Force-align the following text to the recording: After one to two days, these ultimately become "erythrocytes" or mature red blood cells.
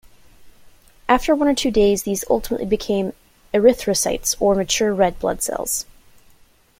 After 1.07 1.35
one 1.35 1.47
to 1.47 1.53
two 1.53 1.69
days, 1.69 2.01
these 2.01 2.25
ultimately 2.27 2.65
become 2.65 3.13
"erythrocytes" 3.53 4.35
or 4.39 4.55
mature 4.55 4.95
red 4.95 5.19
blood 5.19 5.43
cells. 5.43 5.85